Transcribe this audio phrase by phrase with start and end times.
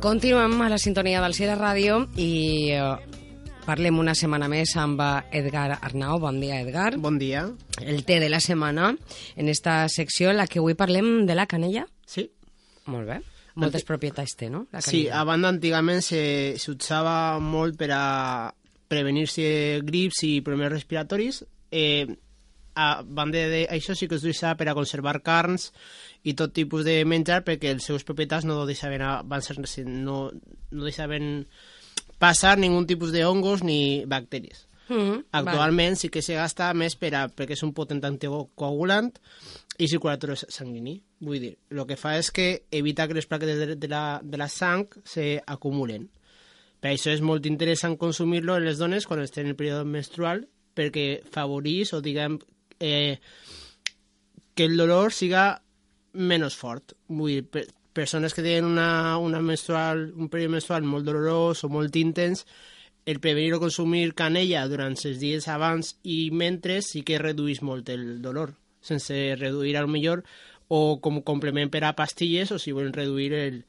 [0.00, 2.80] Continuem a la sintonia del Cira Ràdio i eh,
[3.64, 5.00] parlem una setmana més amb
[5.32, 6.18] Edgar Arnau.
[6.20, 6.96] Bon dia, Edgar.
[7.00, 7.44] Bon dia.
[7.80, 8.90] El té de la setmana,
[9.36, 11.86] en esta secció en la que avui parlem de la canella.
[12.06, 12.26] Sí.
[12.90, 13.20] Molt bé.
[13.54, 14.66] Moltes propietats té, no?
[14.72, 15.20] La Sí, canella.
[15.20, 18.52] a banda antigament se- s'usava molt per a
[18.88, 21.44] prevenir-se grips i problemes respiratoris.
[21.70, 22.06] Eh,
[22.74, 25.70] a banda d'això sí que es utilitzava per a conservar carns
[26.22, 30.18] i tot tipus de menjar perquè els seus propietats no deixaven, avançar, no,
[30.70, 31.46] no deixaven
[32.22, 34.68] passar ningú tipus de hongos ni bacteris.
[34.88, 39.12] Mhm, Actualment sí que se gasta més per a, perquè és un potent anticoagulant
[39.78, 40.96] i circulatori sanguini.
[41.22, 44.40] Vull dir, el que fa és que evita que les plaques de, de, la, de
[44.40, 46.08] la sang se acumulen.
[46.82, 50.48] Per això és molt interessant consumir-lo en les dones quan estan en el període menstrual
[50.74, 52.40] perquè favorís o diguem
[52.82, 53.20] eh,
[54.54, 55.62] que el dolor siga
[56.12, 56.96] menys fort.
[57.08, 61.70] Vull dir, per, persones que tenen una, una menstrual, un període menstrual molt dolorós o
[61.72, 62.46] molt intens,
[63.04, 67.90] el prevenir o consumir canella durant els dies abans i mentre sí que reduís molt
[67.92, 70.22] el dolor, sense reduir al millor
[70.72, 73.64] o com complement per a pastilles o si volen reduir el,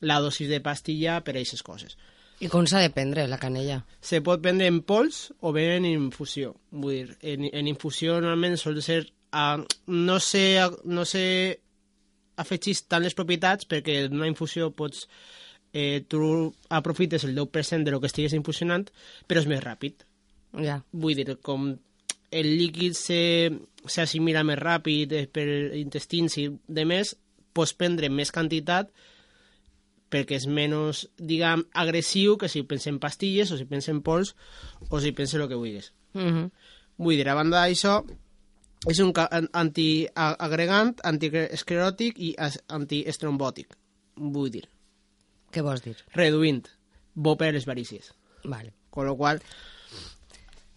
[0.00, 1.96] la dosis de pastilla per a aquestes coses.
[2.40, 3.80] I com s'ha de prendre, la canella?
[4.04, 6.52] Se pot prendre en pols o bé en infusió.
[6.70, 9.04] Vull dir, en, en infusió normalment sol ser...
[9.36, 11.24] Uh, no sé, no sé
[12.40, 15.06] afegís tant les propietats perquè en una infusió pots
[15.72, 16.20] eh, tu
[16.68, 18.86] aprofites el 10% de lo que estigues infusionant,
[19.26, 20.06] però és més ràpid.
[20.64, 20.78] Ja.
[20.92, 21.68] Vull dir, com
[22.36, 25.46] el líquid s'assimila més ràpid eh, per
[25.76, 27.16] intestins i de més,
[27.56, 28.92] pots prendre més quantitat
[30.10, 34.34] perquè és menys, diguem, agressiu que si pensem pastilles o si pensem pols
[34.90, 35.92] o si pensem el que vulguis.
[36.14, 36.50] Mhm.
[36.98, 37.98] Vull dir, a banda d'això,
[38.88, 39.12] és un
[39.52, 42.34] antiagregant, antiescleròtic i
[42.68, 43.74] antiestrombòtic.
[44.16, 44.64] Vull dir,
[45.52, 45.96] Què vols dir?
[46.14, 46.66] reduint,
[47.14, 48.12] bo per les varícies.
[48.44, 48.72] Vale.
[48.90, 49.42] Con lo qual,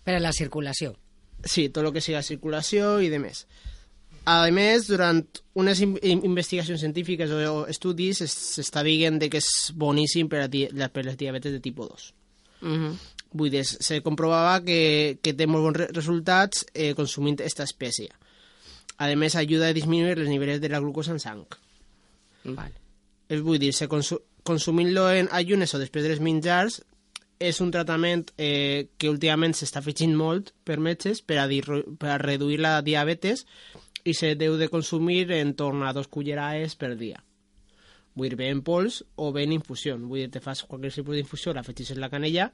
[0.03, 0.95] Per a la circulació.
[1.43, 3.45] sí, tot el que siga circulació i de més.
[4.25, 5.21] A més, durant
[5.55, 10.41] unes in in- investigacions científiques o, estudis es- s'està dient de que és boníssim per
[10.43, 12.13] a, la- per a les diabetes de tipus 2.
[12.61, 12.97] Mhm.
[13.31, 18.09] Vull dir, se comprovava que, que té molt bons re resultats eh, consumint aquesta espècie.
[18.97, 21.45] A més, ajuda a disminuir els nivells de la glucosa en sang.
[22.43, 22.73] Vale.
[23.29, 26.81] És, vull dir, se consu consumint-lo en ayunes o després dels menjars
[27.39, 31.63] és un tractament eh, que últimament s'està afegint molt per metges per a, dir,
[31.97, 33.45] per a reduir la diabetes
[34.03, 37.23] i se deu de consumir en torn a dos cullerades per dia.
[38.15, 39.95] Vull dir, bé en pols o bé en infusió.
[39.97, 42.49] Vull dir, te fas qualsevol tipus d'infusió, l'afegis en la canella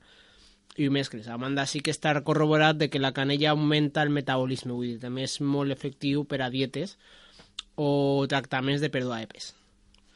[0.77, 1.27] i ho mescles.
[1.31, 4.99] A banda, sí que està corroborat de que la canella augmenta el metabolisme, vull dir,
[5.01, 6.97] també és molt efectiu per a dietes
[7.75, 9.53] o tractaments de pèrdua de pes.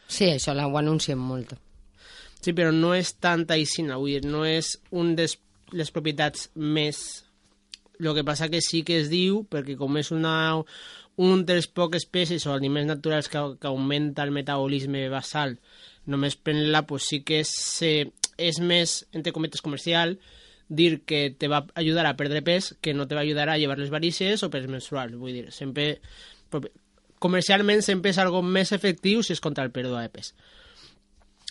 [0.09, 1.53] Sí, això la- ho anunciem molt.
[2.39, 5.27] Sí, però no és tanta aixina, vull dir, no és un de
[5.75, 7.25] les propietats més...
[7.99, 10.33] El que passa que sí que es diu, perquè com és una,
[11.19, 15.57] un dels pocs espècies o aliments naturals que, que augmenta el metabolisme basal,
[16.07, 17.51] només pren-la, pues sí que és,
[17.83, 18.07] eh,
[18.39, 20.15] és més, entre cometes, comercial,
[20.69, 23.79] dir que te va ajudar a perdre pes que no te va ajudar a llevar
[23.79, 25.17] les varícies o pes menstrual.
[25.17, 25.97] Vull dir, sempre...
[27.19, 30.31] Comercialment sempre és algo més efectiu si és contra el pèrdua de pes.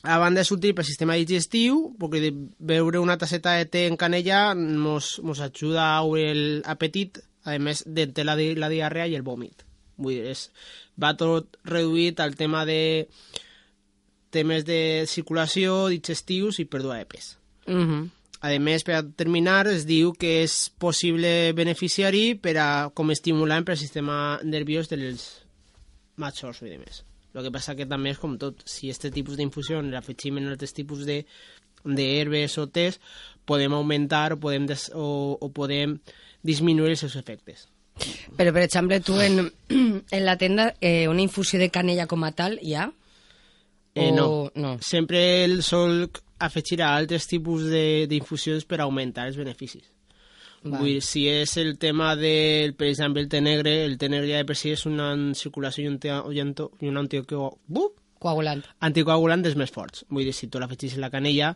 [0.06, 2.30] A banda és útil pel sistema digestiu, perquè de
[2.70, 7.82] beure una tasseta de té en canella mos, mos ajuda a obrir l'apetit, a més
[7.86, 9.64] de té la, la diarrea i el vòmit.
[9.98, 10.44] Vull dir, és,
[11.00, 13.08] va tot reduït al tema de
[14.30, 17.34] temes de circulació, digestius i pèrdua de pes.
[17.66, 18.06] Mhm.
[18.40, 23.64] A més, per a terminar, es diu que és possible beneficiari per a, com estimulant
[23.66, 25.24] per al sistema nerviós dels
[26.14, 27.02] majors i demés.
[27.34, 30.72] El que passa que també és com tot, si aquest tipus d'infusió l'afegim en altres
[30.74, 31.24] tipus de
[31.84, 32.98] d'herbes o tés,
[33.46, 35.98] podem augmentar o podem, des, o, o podem
[36.42, 37.68] disminuir els seus efectes.
[38.36, 39.46] Però, per exemple, tu en,
[40.16, 42.88] en la tenda eh, una infusió de canella com a tal hi ha?
[43.94, 44.50] Eh, no.
[44.54, 44.76] no.
[44.82, 49.86] Sempre el sol afegir a altres tipus de- d'infusions per augmentar els beneficis.
[50.62, 50.80] Val.
[50.80, 54.28] Vull dir, si és el tema del, per exemple, el té negre, el té negre
[54.32, 57.58] ja de per si és una circulació i un, te, i un, i un anticoagulant,
[57.78, 58.64] uh, Coagulant.
[58.82, 60.04] anticoagulant dels més forts.
[60.10, 61.52] Vull dir, si tu l'afegis en la canella,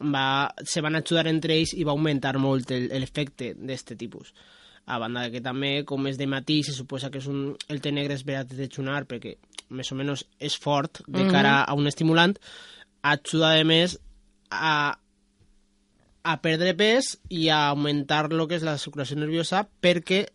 [0.00, 4.32] va, se van ajudar entre ells i va augmentar molt el- l'efecte d'aquest tipus.
[4.88, 7.82] A banda de que també, com és de matí, se suposa que és un, el
[7.84, 9.34] té negre és verat de xunar perquè
[9.68, 12.32] més o menys és fort de cara a un estimulant,
[13.04, 13.98] ajuda a més
[14.50, 14.96] a,
[16.22, 20.26] a perdre pes i a augmentar lo que és la circulació nerviosa perquè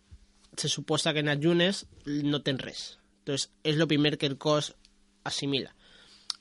[0.56, 2.82] se suposa que en ajunes no tens res.
[3.24, 4.74] Entonces, és el primer que el cos
[5.24, 5.74] assimila.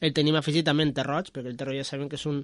[0.04, 2.42] El tenim afegit també en terroig, perquè el terroig ja sabem que és un,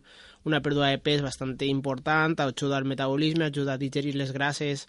[0.48, 4.88] una pèrdua de pes bastant important, ajuda al metabolisme, ajuda a digerir les grasses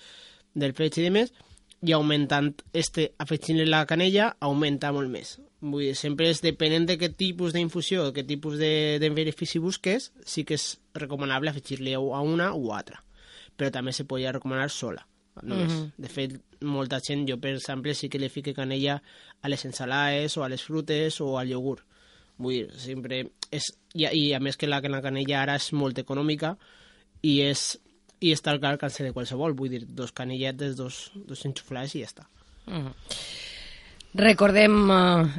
[0.55, 1.35] del peix i demés,
[1.83, 5.39] i augmentant este, afegint la canella, augmenta molt més.
[5.61, 9.61] Vull dir, sempre és depenent de què tipus d'infusió, de què tipus de, de benefici
[9.61, 10.67] busques, sí que és
[10.97, 13.03] recomanable afegir-li a una o altra.
[13.57, 15.07] Però també se podria recomanar sola.
[15.43, 15.73] Només.
[15.73, 15.93] Mm -hmm.
[15.97, 19.03] De fet, molta gent, jo per exemple, sí que li fique canella
[19.41, 21.85] a les ensalades o a les frutes o al iogurt.
[22.37, 23.73] Vull dir, sempre és...
[23.95, 26.57] I, i a més que la, que la canella ara és molt econòmica
[27.23, 27.81] i és
[28.21, 32.07] i està al alcance de qualsevol, vull dir, dos canilletes, dos, dos enxuflats i ja
[32.07, 32.27] està.
[32.67, 32.95] Uh -huh.
[34.13, 34.91] Recordem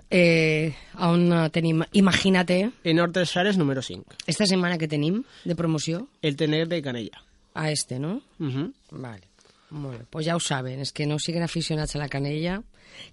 [0.09, 2.71] eh, on tenim Imagínate.
[2.83, 4.15] En Hortes Sares, número 5.
[4.25, 6.07] Esta setmana que tenim de promoció?
[6.21, 7.21] El tener de canella.
[7.53, 8.21] A este, no?
[8.39, 8.73] Uh -huh.
[8.91, 9.27] Vale.
[9.71, 10.05] Molt bé.
[10.09, 12.61] Pues ja ho saben, és que no siguin aficionats a la canella,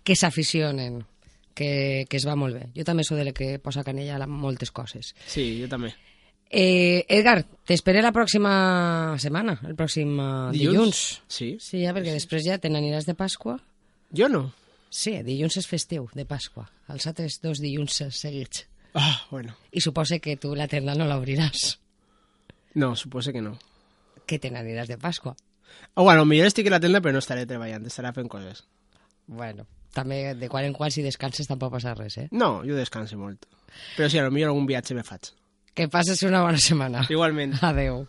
[0.05, 1.05] que s'aficionen,
[1.55, 2.67] que, que es va molt bé.
[2.75, 5.15] Jo també sóc de la que posa canella a moltes coses.
[5.27, 5.95] Sí, jo també.
[6.51, 10.55] Eh, Edgar, t'espero la pròxima setmana, el pròxim uh, dilluns.
[10.55, 11.01] dilluns.
[11.29, 11.49] Sí.
[11.61, 12.21] Sí, ja, perquè sí.
[12.23, 13.59] després ja te n'aniràs de Pasqua.
[14.17, 14.47] Jo no.
[14.89, 16.65] Sí, dilluns és festiu, de Pasqua.
[16.89, 18.65] Els altres dos dilluns seguits.
[18.95, 19.55] Ah, bueno.
[19.71, 21.75] I suposa que tu la tenda no l'obriràs.
[22.75, 23.59] No, suposa que no.
[24.25, 25.37] Que te n'aniràs de Pasqua.
[25.95, 28.65] Oh, bueno, millor estic a la tenda però no estaré treballant, estaré fent coses.
[29.29, 32.29] Bueno, també de quan en quan si descanses tampoc passa res, eh?
[32.33, 33.45] No, jo descanso molt.
[33.99, 35.29] Però sí, potser algun viatge me faig.
[35.79, 37.05] Que passes una bona setmana.
[37.07, 37.53] Igualment.
[37.63, 38.01] Adeu.